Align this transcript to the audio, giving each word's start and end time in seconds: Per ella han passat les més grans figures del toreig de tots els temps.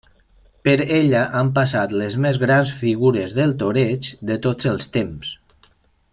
Per 0.67 0.73
ella 0.99 1.19
han 1.41 1.51
passat 1.57 1.93
les 2.03 2.17
més 2.25 2.39
grans 2.45 2.73
figures 2.81 3.37
del 3.41 3.55
toreig 3.65 4.11
de 4.31 4.39
tots 4.47 4.71
els 4.73 4.91
temps. 4.97 5.33